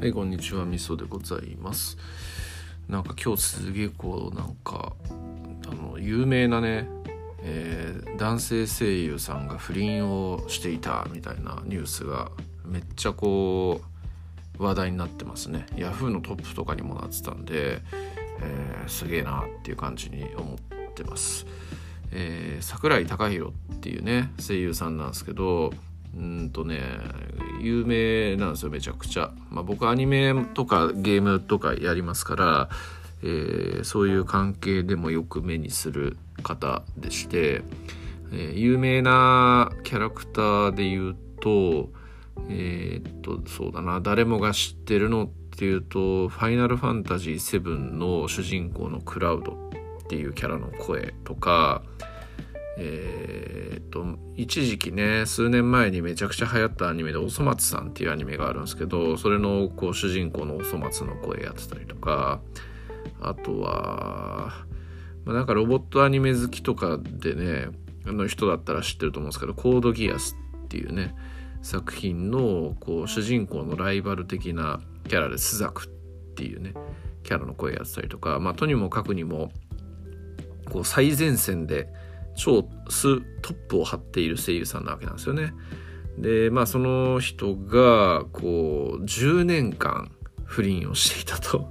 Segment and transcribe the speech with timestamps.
[0.00, 1.98] はい、こんにちは、みそでございます。
[2.88, 6.88] なんか今日すげえこう、なんか、あの、有名なね、
[7.42, 12.30] えー男性声優さんが不倫をしていたみたいなニュースが
[12.64, 13.80] めっちゃこ
[14.58, 15.66] う話題になってますね。
[15.76, 17.80] ヤフーのトップとかにもなってたんで、
[18.40, 21.44] えーすげえなっていう感じに思ってます。
[22.12, 25.72] えー桜井貴宏っていうね声優さんなんですけど
[26.16, 26.80] うんとね
[27.60, 32.68] 有名なんですよめちゃくちゃ、まあ、僕アニメとかゲームとかやりますから、
[33.22, 37.62] えーそういう関係でもよく目にする方でして、
[38.32, 41.90] えー有名なキャラクターで言うと
[42.48, 45.28] えーっとそうだな誰もが知ってるのっ
[45.58, 51.82] ていうと「ファイナルファンタジー7」の主人公のクラウドっていうキャラの声とか
[52.80, 54.06] えーっと
[54.36, 62.40] 一時期ね数年前にめちゃくちゃ流行ったアニメで「おそ松さん」っていうアニメがあるんですけどそれのこう主人公のおそ松の声やってたりとか
[63.20, 64.52] あとは、
[65.24, 67.68] まあ、なんかロボットアニメ好きとかでね
[68.06, 71.14] あの人だったら知ってると思うんですけど「コードギアス」っていうね
[71.62, 75.88] 作品のこう主人公のライバル的なキャラでスザクっ
[76.36, 76.74] ていうね
[77.24, 79.50] キャラの声やってたりとか、まあ、とにもかくにも
[80.70, 81.92] こう最前線で
[82.38, 85.52] 超ストップを張っている声優さんなわけなんですよね。
[86.16, 90.10] でまあその人がこう10年間
[90.44, 91.68] 不倫をしていたと。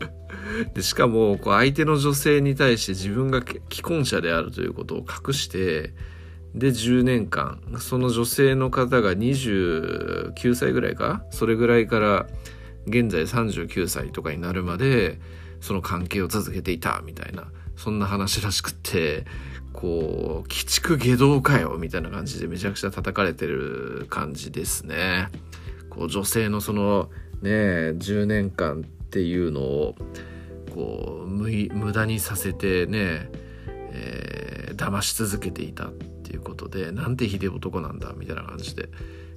[0.74, 5.94] でしかも相手の女性に対して自分が既婚者であるということを隠して
[6.54, 12.26] で10年間その女性の方が29歳ぐらいかそれぐらいから
[12.86, 15.20] 現在39歳とかになるまで
[15.60, 19.24] その関係を続けていたみたいなそんな話らしくって
[19.72, 25.28] こう鬼畜下道かよみたいな感じでめちゃくちゃ叩かれてる感じですね。
[25.88, 27.10] こう女性のその
[27.42, 29.94] ね10年間っていうのを
[30.74, 33.28] こう無無駄にさせてね、
[33.92, 34.50] えー
[34.80, 38.88] 騙し続けていたっていうことでなんてひでえ男なんだみたいな感じで、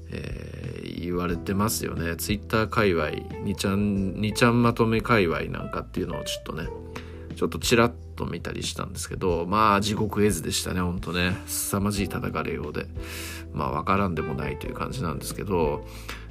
[0.09, 3.09] えー言われてますよねツイッター界隈
[3.43, 6.69] にちゃんにちゃんまとめ界隈なんかっていうのをちょっとね
[7.35, 11.35] ちょっとちらっと見たりしたんですけどまあ地獄絵図でしたねほんとね。
[11.45, 12.85] 凄まじい叩かれようで。
[13.53, 15.85] まあ分からんでもないという感じなんですけど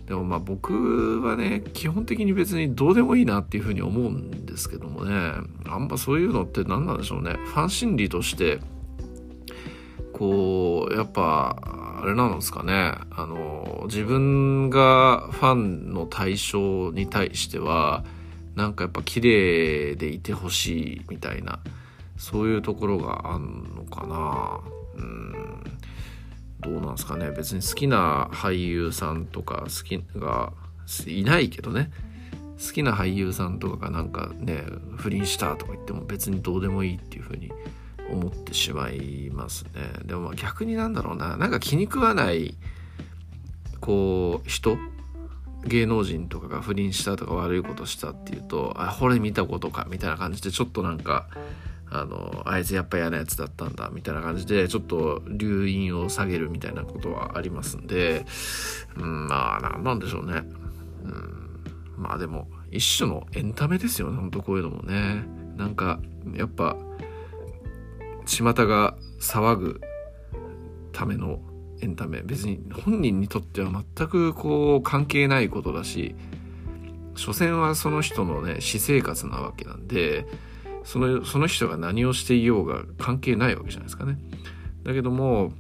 [0.07, 5.15] でもまあ僕はね基本的に別にどうでもいいなっていうふうに思うんですけどもね。
[5.67, 7.35] あんまそういうのって何なんでしょうね。
[7.35, 8.61] ファン心理として
[10.13, 11.57] こうやっぱ
[12.03, 12.95] あれなんですかね。
[13.11, 18.05] あの自分がファンの対象に対しては
[18.55, 21.61] なんかやっぱ綺麗でいてほしいみたいな
[22.17, 24.61] そういうところがあんのかな。
[24.95, 25.65] うん。
[26.61, 27.31] どうなんですかね。
[27.33, 30.53] 別に好きな俳優さんとか好きが
[31.07, 31.91] いないけどね。
[32.65, 34.63] 好きな俳優さんとかがなんかね
[34.97, 37.51] 不倫したとか言っても別にどうでもいいっていう風に
[38.09, 39.71] 思ってしまいますね。
[40.05, 41.37] でもまあ逆になんだろうな。
[41.37, 42.55] なんか気に食わない
[43.81, 44.79] こう人
[45.65, 51.29] 芸能人とかが不倫したとか悪いことしたっていうとあこれ見たことかみたいな感じでちょっとなんか
[51.91, 58.25] あのあいつやっぱ嫌なやつだったんだみたいな感じでちょっと留飲を下げるみたいなことはありますんで、
[58.97, 60.43] うん、まあなんなんでしょうね、
[61.05, 61.61] うん、
[61.97, 65.43] まあでも一種のエンタメですよねほんとこういうのもね。
[65.57, 66.01] なんか
[66.35, 66.77] やっぱ
[68.27, 69.81] 巷が騒ぐ
[70.93, 71.41] ための
[71.83, 76.15] エンタメ別に本人にとっては全くこう関係ないことだし
[77.17, 80.27] 所詮はその人のね私生活なわけなんで
[80.85, 84.19] そのその人が何をしていようが関係ないわけじゃないですかね。
[84.85, 85.53] だけども、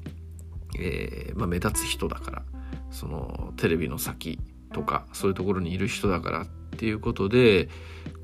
[0.78, 2.42] えーまあ、目立つ人だから
[2.90, 4.40] そのテレビの先
[4.72, 6.46] とかそういうところにいる人だからっ
[6.76, 7.68] ていうことで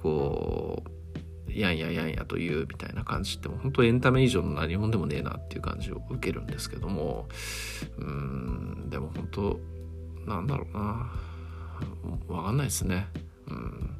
[0.02, 0.90] こう
[1.58, 7.26] やんややんやというみたいな感じってもう本当エンタメ以上の何者でもねえなっていう感じを受けるんですけども
[7.98, 9.60] うんでも本当
[10.26, 11.10] なんだろうな。
[12.28, 13.08] わかんないですね。
[13.48, 13.96] うん。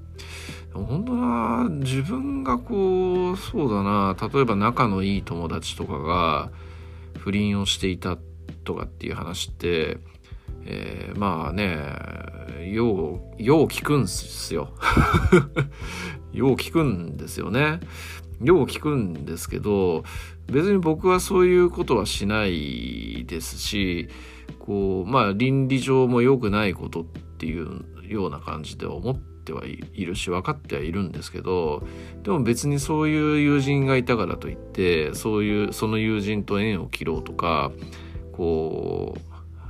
[0.72, 4.16] でも本当な自分がこうそうだな。
[4.20, 6.50] 例えば仲のいい友達とかが
[7.18, 8.18] 不倫をしていた
[8.64, 9.98] とかっていう話って、
[10.70, 11.78] えーまあね
[12.70, 14.74] ようよう聞くんすよ。
[16.32, 17.80] よう聞くんですよね。
[18.42, 20.04] よう聞くんですけど
[20.46, 24.08] 別に僕はそういうことはしないですし
[24.58, 27.04] こうまあ倫理上も良くないことっ
[27.38, 31.82] ていうような感じで思ってはいるし分かってはいるんですけど
[32.22, 37.72] でも別にそういう友人がいたからといってそういうその友人と縁を切ろうとか
[38.32, 39.16] こ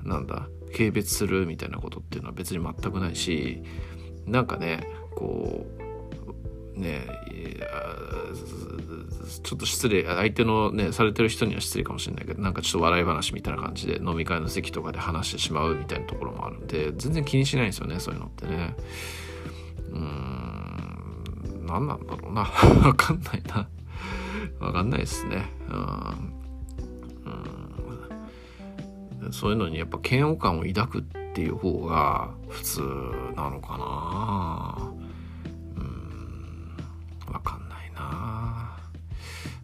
[0.05, 3.63] うなんだ軽蔑するみたいなことっていうのは別に全くないし
[4.27, 5.67] なんかねこ
[6.77, 7.07] うね
[9.43, 18.75] ちょっと失礼相手のねされてる人には失礼かもしれないけどなんかちょっと笑い話みたいな感じで飲み会の席とかで話してしまうみたいなところもあるんで全然気にしないんですよねそういうのってね。
[19.91, 20.39] うーん
[21.69, 22.43] 何なんだろうな。
[22.83, 23.69] わかんないな。
[24.59, 25.53] わかんないですね。
[25.69, 26.38] うん。
[29.31, 31.03] そういうのにやっぱ嫌悪感を抱くっ
[31.35, 32.81] ていう方が普通
[33.37, 34.93] なのかな。
[35.77, 36.77] うん。
[37.33, 38.77] わかんないな。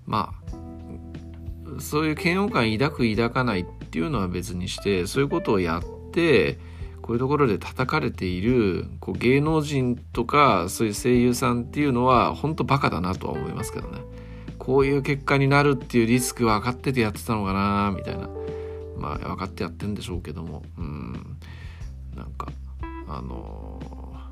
[0.07, 6.59] まあそういう嫌悪感抱く抱かないっていうのは別にしてそういうことをやって
[7.03, 13.99] こういうところで叩かれているこう芸能人とかそういう声優さんっていうのは本当バカだなとは思いますけどね。
[14.59, 18.29] こういう結果になるっていうリスク分かっててやってたのかなみたいな。
[19.19, 20.63] 分かってやってんでしょうけども。
[20.79, 21.37] うん。
[22.17, 22.49] なんか
[23.07, 23.81] あの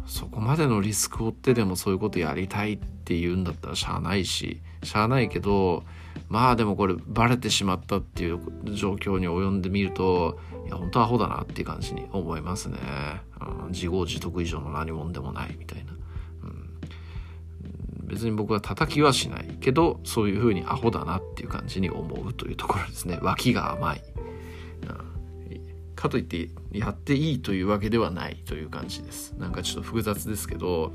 [0.06, 5.84] ー、そこまでのリスクを負ってでもそういうことやりたいっていうんだったらしゃあないししゃあないけど
[6.28, 8.40] まあでもこれバレてしまったっていう
[8.72, 12.78] 状況に及んでみるといや本当アホだなっていう感じに思いますね、
[13.40, 15.92] うん、自業自得以上の何者でもないみたいな、
[16.44, 23.18] うん、別に僕は叩きはしないけどそういうふうにアホだなっていう感じに思うというところですね。
[23.20, 24.02] 脇が甘い、
[26.02, 29.34] かといってやっていいというわけではないという感じです。
[29.38, 30.92] なんかちょっと複雑ですけど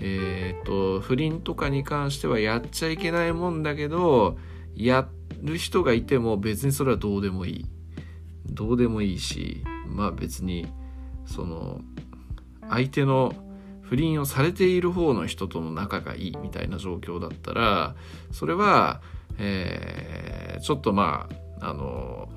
[0.00, 4.38] えっ、と不倫とかに関してはやっちゃいけないもんだけど
[4.74, 5.08] や
[5.40, 7.66] る人がいても別にそれはどうでもいい。
[8.46, 10.66] どうでもいいしまあ別に
[11.26, 11.80] その
[12.68, 13.32] 相手の
[13.82, 17.94] 不倫をされている方の人との仲がいいみたいな状況だったら
[18.32, 19.00] それは、
[19.38, 21.28] えー、ちょっとま
[21.60, 22.28] ああの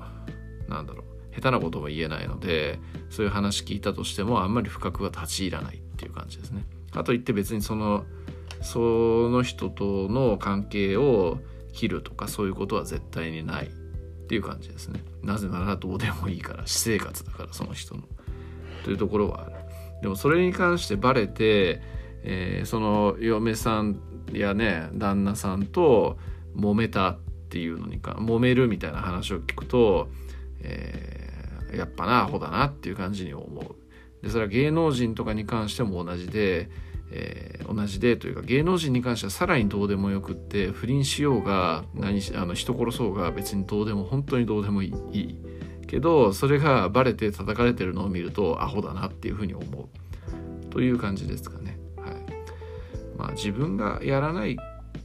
[0.68, 1.13] なんだろう。
[1.34, 2.78] 下手なことも言えないので
[3.10, 6.64] そういう話聞いたとしてもあんまり深くは立ち入らないっていう感じですね。
[6.92, 8.04] かといって別にその
[8.62, 11.38] その人との関係を
[11.72, 15.00] 切るとかそういうことは絶対にないっていう感じですね。
[15.22, 18.02] なぜならどうでもいいから私生活だからその人の。
[18.84, 19.52] というところはある。
[20.02, 21.80] でもそれに関してバレて、
[22.22, 23.98] えー、その嫁さん
[24.32, 26.18] やね旦那さんと
[26.54, 30.08] 揉めたっていうのにか揉めるみたいな話を聞くと、
[30.60, 31.23] えー、
[31.76, 33.76] やっぱなアホだなっていう感じに思う。
[34.22, 36.68] でそれは芸能人とかに関しても同じで
[37.10, 45.38] えー、同じでというか芸能人に関してはさらにどうでもよくって不倫しようが何しあの人殺そうが別にどうでも本当にどうでもいい
[45.86, 49.88] けどそれがバレて叩かれてるのを見るとアホだなっていうふうに思う。
[50.70, 51.78] という感じですかね。
[51.96, 52.14] はい、
[53.16, 54.56] まあ自分がやらない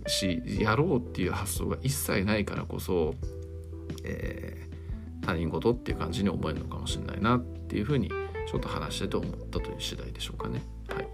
[0.07, 3.13] しやろうっていう発想が一切ないからこそ、
[4.04, 4.68] え、
[5.21, 10.63] 他人事っていう感じに思えるのかもしれないなっていうふうにちょっと話してて思ったという次第でしょうかね。
[10.89, 11.07] はい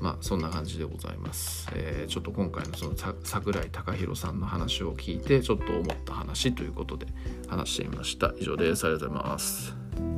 [0.00, 1.68] まあそんな感じでございます。
[1.74, 7.06] えー、ちょっと今回のその桜井貴弘さんの話を聞いてちょっと思った話ということで
[7.48, 8.32] 話してみました。
[8.38, 8.84] 以上です。
[8.84, 10.11] ありがとうございます。